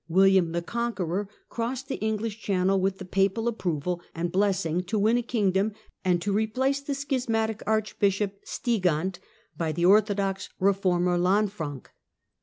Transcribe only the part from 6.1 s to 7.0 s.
to replace the